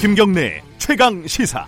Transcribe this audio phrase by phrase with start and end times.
[0.00, 1.66] 김경래 최강 시사.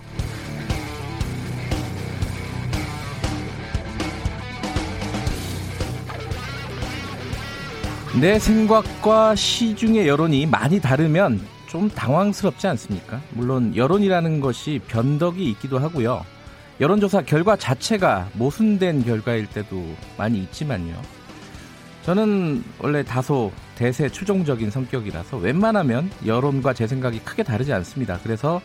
[8.19, 13.21] 내 생각과 시중의 여론이 많이 다르면 좀 당황스럽지 않습니까?
[13.33, 16.25] 물론 여론이라는 것이 변덕이 있기도 하고요.
[16.81, 20.99] 여론조사 결과 자체가 모순된 결과일 때도 많이 있지만요.
[22.01, 23.51] 저는 원래 다소
[23.83, 28.17] 대세 추종적인 성격이라서 웬만하면 여론과 제 생각이 크게 다르지 않습니다.
[28.23, 28.61] 그래서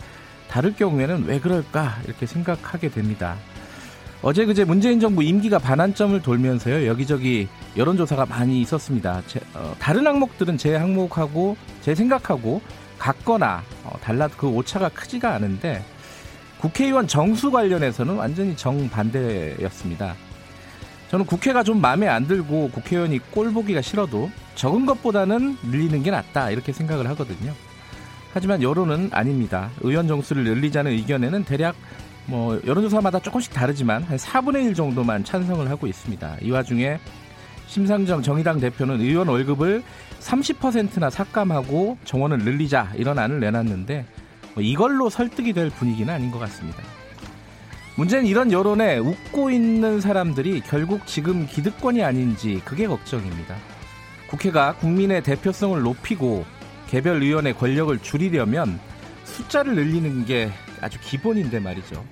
[0.48, 3.36] 다를 경우에는 왜 그럴까 이렇게 생각하게 됩니다.
[4.22, 9.20] 어제 그제 문재인 정부 임기가 반환점을 돌면서요 여기저기 여론조사가 많이 있었습니다.
[9.26, 12.62] 제, 어, 다른 항목들은 제 항목하고 제 생각하고
[12.96, 15.84] 같거나 어, 달라도 그 오차가 크지가 않은데
[16.60, 20.14] 국회의원 정수 관련해서는 완전히 정반대였습니다.
[21.10, 26.50] 저는 국회가 좀 마음에 안 들고 국회의원이 꼴 보기가 싫어도 적은 것보다는 늘리는 게 낫다
[26.50, 27.54] 이렇게 생각을 하거든요.
[28.34, 29.70] 하지만 여론은 아닙니다.
[29.82, 31.76] 의원 정수를 늘리자는 의견에는 대략
[32.26, 36.38] 뭐 여론조사마다 조금씩 다르지만 한 4분의 1 정도만 찬성을 하고 있습니다.
[36.42, 36.98] 이 와중에
[37.68, 39.84] 심상정 정의당 대표는 의원 월급을
[40.20, 44.06] 30%나 삭감하고 정원을 늘리자 이런 안을 내놨는데
[44.54, 46.82] 뭐 이걸로 설득이 될 분위기는 아닌 것 같습니다.
[47.94, 53.54] 문제는 이런 여론에 웃고 있는 사람들이 결국 지금 기득권이 아닌지 그게 걱정입니다.
[54.28, 56.44] 국회가 국민의 대표성을 높이고
[56.88, 58.78] 개별 의원의 권력을 줄이려면
[59.24, 62.04] 숫자를 늘리는 게 아주 기본인데 말이죠.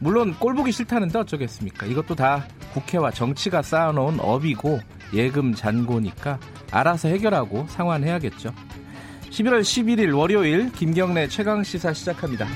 [0.00, 1.86] 물론 꼴 보기 싫다는데 어쩌겠습니까?
[1.86, 4.80] 이것도 다 국회와 정치가 쌓아놓은 업이고
[5.12, 6.38] 예금 잔고니까
[6.70, 8.54] 알아서 해결하고 상환해야겠죠.
[9.30, 12.46] 11월 11일 월요일 김경래 최강 시사 시작합니다.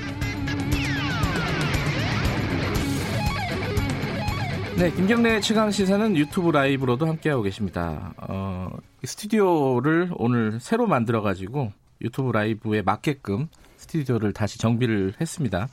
[4.76, 8.12] 네, 김경래 최강 시사는 유튜브 라이브로도 함께하고 계십니다.
[8.16, 8.68] 어,
[9.04, 13.46] 스튜디오를 오늘 새로 만들어가지고 유튜브 라이브에 맞게끔
[13.76, 15.68] 스튜디오를 다시 정비를 했습니다.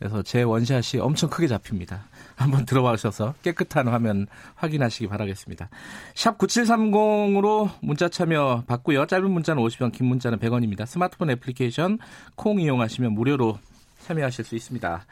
[0.00, 2.08] 그래서 제 원샷이 엄청 크게 잡힙니다.
[2.34, 5.68] 한번 들어와셔서 깨끗한 화면 확인하시기 바라겠습니다.
[6.16, 9.06] 샵 9730으로 문자 참여 받고요.
[9.06, 10.86] 짧은 문자는 50원, 긴 문자는 100원입니다.
[10.86, 11.98] 스마트폰 애플리케이션
[12.34, 13.58] 콩 이용하시면 무료로
[14.06, 15.06] 참여하실 수 있습니다.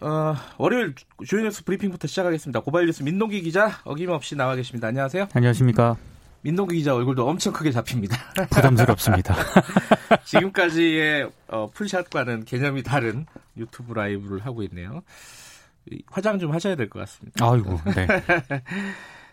[0.00, 0.94] 어, 월요일
[1.26, 2.60] 주요 뉴스 브리핑부터 시작하겠습니다.
[2.60, 4.88] 고발 뉴스 민동기 기자 어김없이 나와 계십니다.
[4.88, 5.28] 안녕하세요.
[5.32, 5.96] 안녕하십니까.
[6.42, 8.16] 민동기 기자 얼굴도 엄청 크게 잡힙니다.
[8.50, 9.34] 부담스럽습니다.
[10.24, 13.26] 지금까지의 어, full shot과는 개념이 다른
[13.56, 15.02] 유튜브 라이브를 하고 있네요.
[16.10, 17.44] 화장 좀 하셔야 될 것 같습니다.
[17.48, 18.06] 아이고, 네.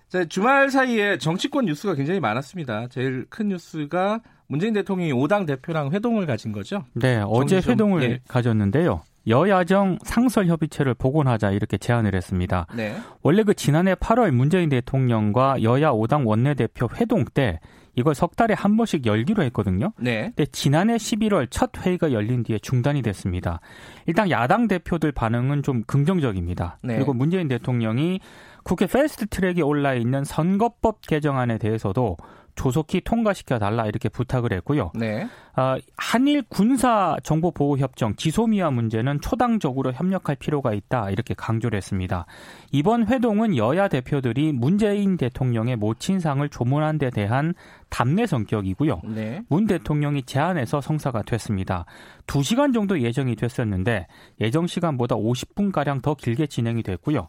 [0.07, 2.87] 자, 주말 사이에 정치권 뉴스가 굉장히 많았습니다.
[2.87, 6.85] 제일 큰 뉴스가 문재인 대통령이 5당 대표랑 회동을 가진 거죠?
[6.93, 8.19] 네, 어제 회동을 네.
[8.27, 9.03] 가졌는데요.
[9.27, 12.67] 여야정 상설협의체를 복원하자 이렇게 제안을 했습니다.
[12.75, 12.97] 네.
[13.21, 17.59] 원래 그 지난해 8월 문재인 대통령과 여야 5당 원내대표 회동 때
[17.95, 19.93] 이걸 석 달에 한 번씩 열기로 했거든요.
[19.99, 20.33] 네.
[20.35, 23.59] 근데 지난해 11월 첫 회의가 열린 뒤에 중단이 됐습니다.
[24.07, 26.79] 일단 야당 대표들 반응은 좀 긍정적입니다.
[26.83, 26.95] 네.
[26.95, 28.19] 그리고 문재인 대통령이
[28.63, 32.17] 국회 패스트 트랙에 올라 있는 선거법 개정안에 대해서도
[32.55, 34.91] 조속히 통과시켜 달라 이렇게 부탁을 했고요.
[34.95, 35.27] 네.
[35.55, 42.25] 어, 한일 군사 정보 보호 협정 지소미아 문제는 초당적으로 협력할 필요가 있다 이렇게 강조를 했습니다.
[42.71, 47.53] 이번 회동은 여야 대표들이 문재인 대통령의 모친상을 조문한 데 대한
[47.93, 49.01] 답례 성격이고요.
[49.05, 49.43] 네.
[49.49, 51.85] 문 대통령이 제안해서 성사가 됐습니다.
[52.25, 54.07] 2시간 정도 예정이 됐었는데
[54.41, 57.27] 예정 시간보다 50분 가량 더 길게 진행이 됐고요.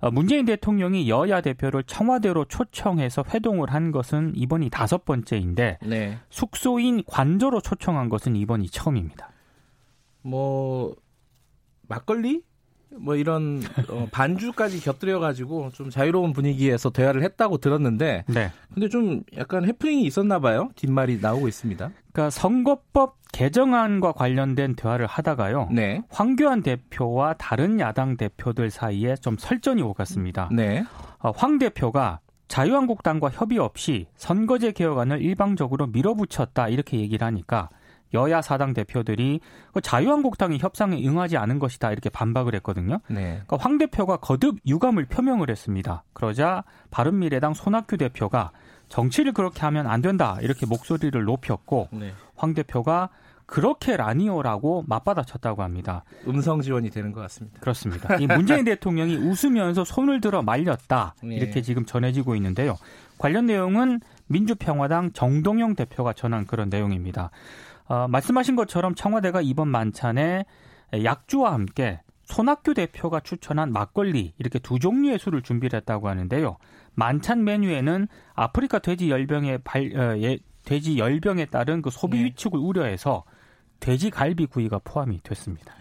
[0.00, 6.18] 어, 문재인 대통령이 여야 대표를 청와대로 초청해서 회동을 한 것은 이번이 다섯 번째인데 네.
[6.30, 9.30] 숙소인 관저로 초청한 것은 이번이 처음입니다.
[10.22, 10.94] 뭐
[11.88, 12.42] 막걸리
[12.98, 18.52] 뭐 이런 어, 반주까지 곁들여 가지고 좀 자유로운 분위기에서 대화를 했다고 들었는데 네.
[18.72, 20.70] 근데 좀 약간 해프닝이 있었나 봐요.
[20.76, 21.90] 뒷말이 나오고 있습니다.
[22.12, 25.68] 그러니까 선거법 개정안과 관련된 대화를 하다가요.
[25.72, 26.02] 네.
[26.08, 30.48] 황교안 대표와 다른 야당 대표들 사이에 좀 설전이 오갔습니다.
[30.52, 30.84] 네.
[31.18, 37.68] 어, 황 대표가 자유한국당과 협의 없이 선거제 개혁안을 일방적으로 밀어붙였다 이렇게 얘기를 하니까
[38.14, 39.40] 여야 사당 대표들이
[39.72, 43.00] 그 자유한국당이 협상에 응하지 않은 것이다 이렇게 반박을 했거든요.
[43.08, 43.42] 네.
[43.46, 46.04] 그러니까 황 대표가 거듭 유감을 표명을 했습니다.
[46.12, 48.52] 그러자 바른미래당 손학규 대표가
[48.88, 52.12] 정치를 그렇게 하면 안 된다 이렇게 목소리를 높였고 네.
[52.36, 53.10] 황 대표가
[53.46, 56.04] 그렇게 라니오라고 맞받아쳤다고 합니다.
[56.26, 57.60] 음성 지원이 되는 것 같습니다.
[57.60, 58.16] 그렇습니다.
[58.16, 61.36] 이 문재인 대통령이 웃으면서 손을 들어 말렸다 네.
[61.36, 62.76] 이렇게 지금 전해지고 있는데요.
[63.18, 67.30] 관련 내용은 민주평화당 정동영 대표가 전한 그런 내용입니다.
[67.86, 70.44] 어, 말씀하신 것처럼 청와대가 이번 만찬에
[70.92, 76.56] 약주와 함께 손학규 대표가 추천한 막걸리 이렇게 두 종류의 술을 준비를 했다고 하는데요.
[76.94, 82.24] 만찬 메뉴에는 아프리카 돼지 열병에 발, 어, 예, 돼지 열병에 따른 그 소비 네.
[82.24, 83.22] 위축을 우려해서
[83.80, 85.74] 돼지 갈비 구이가 포함이 됐습니다.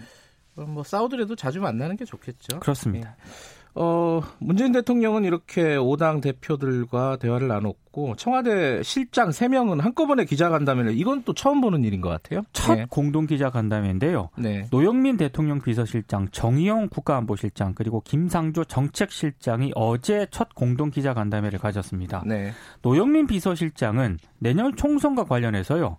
[0.56, 2.60] 뭐 싸우더라도 자주 만나는 게 좋겠죠.
[2.60, 3.16] 그렇습니다.
[3.20, 3.66] 예.
[3.78, 11.34] 어, 문재인 대통령은 이렇게 5당 대표들과 대화를 나눴고 청와대 실장 3명은 한꺼번에 기자간담회를 이건 또
[11.34, 12.44] 처음 보는 일인 것 같아요.
[12.54, 12.86] 첫 네.
[12.90, 14.30] 공동 기자간담회인데요.
[14.38, 14.68] 네.
[14.72, 22.24] 노영민 대통령 비서실장, 정의용 국가안보실장 그리고 김상조 정책실장이 어제 첫 공동 기자간담회를 가졌습니다.
[22.26, 22.54] 네.
[22.82, 25.98] 노영민 비서실장은 내년 총선과 관련해서요.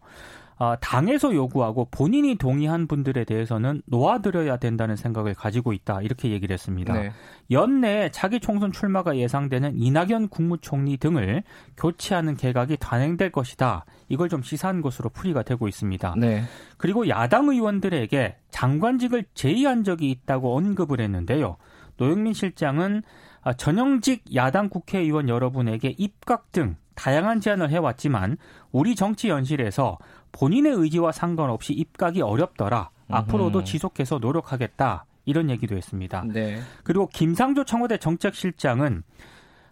[0.59, 6.95] 어, 당에서 요구하고 본인이 동의한 분들에 대해서는 놓아드려야 된다는 생각을 가지고 있다 이렇게 얘기를 했습니다.
[6.95, 7.13] 네.
[7.51, 11.43] 연내에 차기 총선 출마가 예상되는 이낙연 국무총리 등을
[11.77, 13.85] 교체하는 개각이 단행될 것이다.
[14.09, 16.15] 이걸 좀 시사한 것으로 풀이가 되고 있습니다.
[16.17, 16.45] 네.
[16.79, 21.59] 그리고 야당 의원들에게 장관직을 제의한 적이 있다고 언급을 했는데요.
[21.99, 23.03] 노영민 실장은
[23.43, 28.37] 아, 전형직 야당 국회의원 여러분에게 입각 등 다양한 제안을 해왔지만
[28.73, 29.99] 우리 정치 연실에서
[30.33, 32.91] 본인의 의지와 상관없이 입각이 어렵더라.
[33.09, 35.05] 앞으로도 지속해서 노력하겠다.
[35.27, 36.25] 이런 얘기도 했습니다.
[36.27, 36.61] 네.
[36.83, 39.03] 그리고 김상조 청와대 정책실장은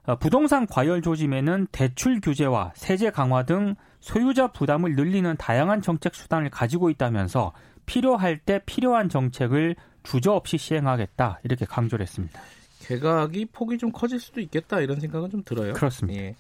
[0.07, 6.51] 어, 부동산 과열 조짐에는 대출 규제와 세제 강화 등 소유자 부담을 늘리는 다양한 정책 수단을
[6.51, 7.53] 가지고 있다면서
[7.87, 12.39] 필요할 때 필요한 정책을 주저없이 시행하겠다 이렇게 강조를 했습니다.
[12.81, 15.73] 개각이 폭이 좀 커질 수도 있겠다 이런 생각은 좀 들어요.
[15.73, 16.21] 그렇습니다.
[16.21, 16.35] 예.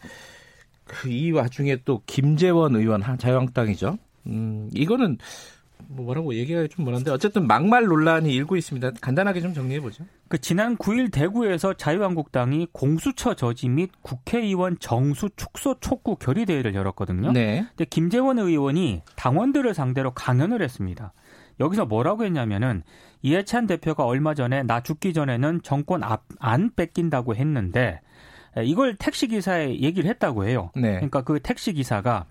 [0.84, 3.98] 그이 와중에 또 김재원 의원 자유한국당이죠.
[4.26, 5.18] 음, 이거는
[5.88, 8.92] 뭐 뭐라고 얘기가 좀 뭐한데 어쨌든 막말 논란이 일고 있습니다.
[9.00, 10.04] 간단하게 좀 정리해 보죠.
[10.28, 17.32] 그 지난 9일 대구에서 자유한국당이 공수처 저지 및 국회의원 정수 축소 촉구 결의 대회를 열었거든요.
[17.32, 17.66] 네.
[17.70, 21.12] 근데 김재원 의원이 당원들을 상대로 강연을 했습니다.
[21.60, 22.82] 여기서 뭐라고 했냐면은
[23.22, 28.00] 이해찬 대표가 얼마 전에 나 죽기 전에는 정권 앞, 안 뺏긴다고 했는데
[28.62, 30.70] 이걸 택시 기사에 얘기를 했다고 해요.
[30.74, 30.94] 네.
[30.94, 32.26] 그러니까 그 택시 기사가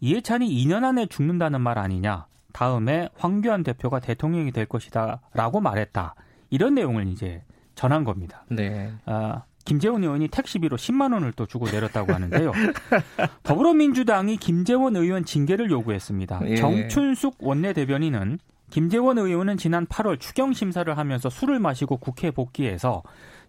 [0.00, 2.26] 이해찬이 2년 안에 죽는다는 말 아니냐.
[2.52, 6.14] 다음에 황교안 대표가 대통령이 될 것이다라고 말했다.
[6.50, 7.42] 이런 내용을 이제
[7.74, 8.44] 전한 겁니다.
[8.48, 8.92] 네.
[9.06, 12.50] 아, 김재원 의원이 택시비로 10만 원을 또 주고 내렸다고 하는데요.
[13.44, 16.40] 더불어민주당이 김재원 의원 징계를 요구했습니다.
[16.46, 16.56] 예.
[16.56, 18.38] 정춘숙 원내대변인은
[18.70, 23.02] 김재원 의원은 지난 8월 추경 심사를 하면서 술을 마시고 국회에 복귀해서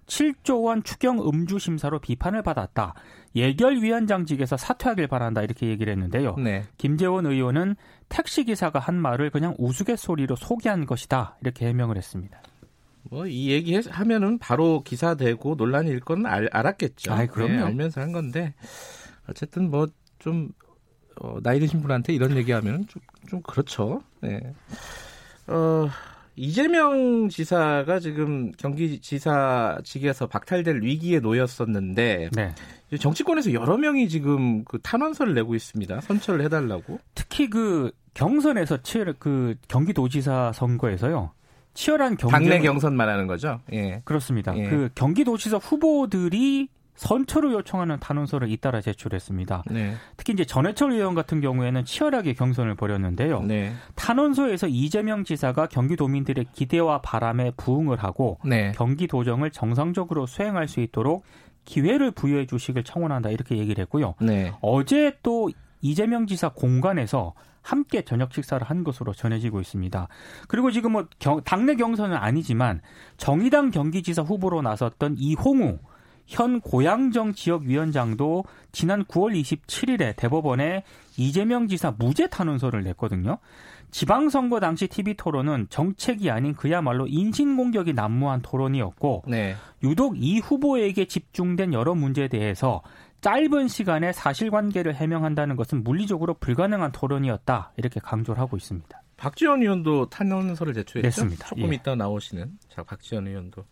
[0.08, 2.94] 7조 원 추경 음주 심사로 비판을 받았다.
[3.36, 6.36] 예결위원장직에서 사퇴하길 바란다 이렇게 얘기를 했는데요.
[6.36, 6.64] 네.
[6.78, 7.76] 김재원 의원은
[8.10, 12.42] 택시 기사가 한 말을 그냥 우스갯소리로 소개한 것이다 이렇게 해명을 했습니다.
[13.10, 17.12] 뭐 이 얘기 하면은 바로 기사 되고 논란일 건 알, 알았겠죠.
[17.14, 17.54] 아, 그럼요.
[17.54, 18.54] 네, 알면서 한 건데
[19.30, 20.52] 어쨌든 뭐좀
[21.22, 24.02] 어, 나이 드신 분한테 이런 얘기하면 좀, 좀 그렇죠.
[24.22, 24.40] 네.
[25.48, 25.88] 어,
[26.36, 32.56] 이재명 지사가 지금 경기지사직에서 박탈될 위기에 놓였었는데 네.
[32.98, 36.02] 정치권에서 여러 명이 지금 그 탄원서를 내고 있습니다.
[36.02, 37.00] 선처를 해달라고.
[37.16, 41.32] 특히 그 경선에서 치열 그 경기도지사 선거에서요.
[41.74, 43.62] 치열한 경쟁 당내 경선 말하는 거죠.
[43.72, 44.02] 예.
[44.04, 44.58] 그렇습니다.
[44.58, 44.70] 예.
[44.70, 49.64] 그 경기도지사 후보들이 선처를 요청하는 탄원서를 잇따라 제출했습니다.
[49.72, 49.96] 네.
[50.18, 53.42] 특히 이제 전해철 의원 같은 경우에는 치열하게 경선을 벌였는데요.
[53.42, 53.74] 네.
[53.96, 58.72] 탄원서에서 이재명 지사가 경기도민들의 기대와 바람에 부응을 하고 네.
[58.76, 61.24] 경기도정을 정상적으로 수행할 수 있도록
[61.66, 64.16] 기회를 부여해 주시길 청원한다 이렇게 얘기를 했고요.
[64.20, 64.54] 네.
[64.62, 65.50] 어제 또
[65.82, 70.08] 이재명 지사 공간에서 함께 저녁 식사를 한 것으로 전해지고 있습니다.
[70.48, 72.82] 그리고 지금 뭐 경, 당내 경선은 아니지만
[73.18, 75.78] 정의당 경기지사 후보로 나섰던 이홍우
[76.32, 80.84] 현 고양정 지역위원장도 지난 9월 27일에 대법원에
[81.18, 83.38] 이재명 지사 무죄 탄원서를 냈거든요.
[83.92, 89.58] 지방선거 당시 TV 토론은 정책이 아닌 그야말로 인신공격이 난무한 토론이었고 네.
[89.84, 92.82] 유독 이 후보에게 집중된 여러 문제에 대해서
[93.20, 99.02] 짧은 시간에 사실관계를 해명한다는 것은 물리적으로 불가능한 토론이었다 이렇게 강조를 하고 있습니다.
[99.18, 101.06] 박지원 의원도 탄원서를 제출했죠.
[101.08, 101.48] 냈습니다.
[101.48, 101.76] 조금 예.
[101.76, 103.66] 이따 나오시는 자 박지원 의원도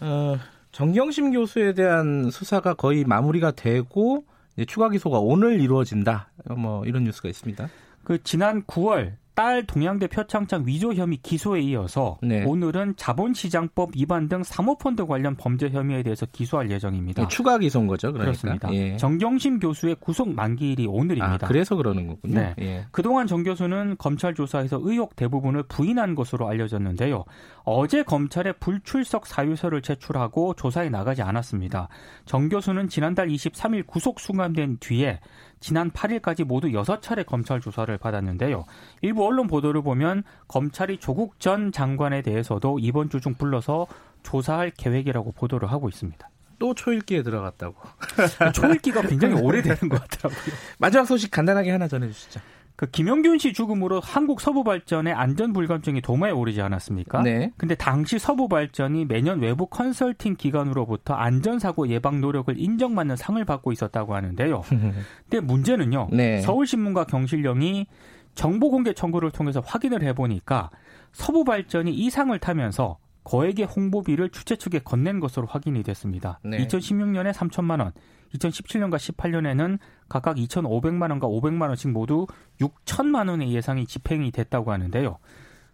[0.00, 0.36] 어,
[0.76, 4.26] 정경심 교수에 대한 수사가 거의 마무리가 되고
[4.68, 6.28] 추가 기소가 오늘 이루어진다.
[6.54, 7.70] 뭐 이런 뉴스가 있습니다.
[8.04, 12.42] 그 지난 9월 딸 동양대 표창장 위조 혐의 기소에 이어서 네.
[12.44, 17.22] 오늘은 자본시장법 위반 등 사모펀드 관련 범죄 혐의에 대해서 기소할 예정입니다.
[17.22, 18.24] 네, 추가 기소인 거죠, 그러니까.
[18.24, 18.72] 그렇습니다.
[18.72, 18.96] 예.
[18.96, 21.46] 정경심 교수의 구속 만기일이 오늘입니다.
[21.46, 22.34] 아, 그래서 그러는 거군요.
[22.34, 22.54] 네.
[22.60, 22.86] 예.
[22.90, 27.24] 그동안 정 교수는 검찰 조사에서 의혹 대부분을 부인한 것으로 알려졌는데요.
[27.64, 31.88] 어제 검찰에 불출석 사유서를 제출하고 조사에 나가지 않았습니다.
[32.24, 35.20] 정 교수는 지난달 23일 구속 수감된 뒤에
[35.60, 38.64] 지난 8일까지 모두 6차례 검찰 조사를 받았는데요.
[39.02, 43.86] 일부 언론 보도를 보면 검찰이 조국 전 장관에 대해서도 이번 주 중 불러서
[44.22, 46.28] 조사할 계획이라고 보도를 하고 있습니다.
[46.58, 47.74] 또 초읽기에 들어갔다고.
[48.54, 50.54] 초읽기가 굉장히 오래되는 것 같더라고요.
[50.78, 52.40] 마지막 소식 간단하게 하나 전해주시죠.
[52.76, 57.22] 그 김영균 씨 죽음으로 한국 서부 발전의 안전 불감증이 도마에 오르지 않았습니까?
[57.22, 57.50] 네.
[57.56, 63.72] 근데 당시 서부 발전이 매년 외부 컨설팅 기관으로부터 안전 사고 예방 노력을 인정받는 상을 받고
[63.72, 64.62] 있었다고 하는데요.
[64.68, 66.08] 근데 문제는요.
[66.12, 66.40] 네.
[66.42, 67.86] 서울신문과 경실령이
[68.36, 70.70] 정보 공개 청구를 통해서 확인을 해보니까
[71.12, 76.38] 서부 발전이 이 상을 타면서 거액의 홍보비를 주최 측에 건넨 것으로 확인이 됐습니다.
[76.44, 76.64] 네.
[76.64, 77.92] 2016년에 3천만 원,
[78.34, 79.78] 2017년과 18년에는
[80.08, 82.26] 각각 2,500만 원과 500만 원씩 모두
[82.60, 85.18] 6천만 원의 예상이 집행이 됐다고 하는데요.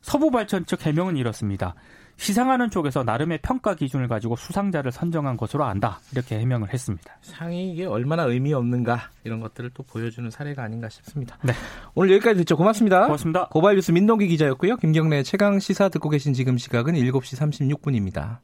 [0.01, 1.75] 서부 발전 측 해명은 이렇습니다.
[2.17, 6.01] 시상하는 쪽에서 나름의 평가 기준을 가지고 수상자를 선정한 것으로 안다.
[6.13, 7.17] 이렇게 해명을 했습니다.
[7.23, 11.37] 상이 이게 얼마나 의미 없는가 이런 것들을 또 보여주는 사례가 아닌가 싶습니다.
[11.43, 11.53] 네.
[11.95, 12.57] 오늘 여기까지 듣죠.
[12.57, 13.07] 고맙습니다.
[13.07, 13.49] 고맙습니다.
[13.49, 14.77] 고발뉴스 민동기 기자였고요.
[14.77, 18.39] 김경래 최강 시사 듣고 계신 지금 시각은 7시 36분입니다.